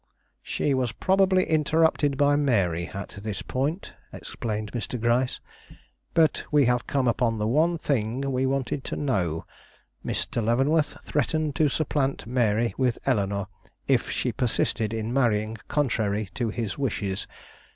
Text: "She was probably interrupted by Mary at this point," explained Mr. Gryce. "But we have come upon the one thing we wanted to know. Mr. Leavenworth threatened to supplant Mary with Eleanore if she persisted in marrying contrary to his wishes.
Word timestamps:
"She 0.41 0.73
was 0.73 0.93
probably 0.93 1.43
interrupted 1.43 2.17
by 2.17 2.35
Mary 2.35 2.87
at 2.87 3.09
this 3.21 3.43
point," 3.43 3.93
explained 4.11 4.71
Mr. 4.71 4.99
Gryce. 4.99 5.39
"But 6.15 6.43
we 6.51 6.65
have 6.65 6.87
come 6.87 7.07
upon 7.07 7.37
the 7.37 7.45
one 7.45 7.77
thing 7.77 8.21
we 8.31 8.47
wanted 8.47 8.83
to 8.85 8.95
know. 8.95 9.45
Mr. 10.03 10.43
Leavenworth 10.43 10.97
threatened 11.03 11.55
to 11.57 11.69
supplant 11.69 12.25
Mary 12.25 12.73
with 12.79 12.97
Eleanore 13.05 13.47
if 13.87 14.09
she 14.09 14.31
persisted 14.31 14.91
in 14.91 15.13
marrying 15.13 15.55
contrary 15.67 16.29
to 16.33 16.49
his 16.49 16.79
wishes. 16.79 17.27